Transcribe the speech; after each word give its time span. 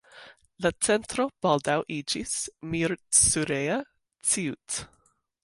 La 0.65 0.69
centro 0.85 1.25
baldaŭ 1.47 1.75
iĝis 1.97 2.33
Miercurea 2.73 3.79
Ciuc. 4.33 4.81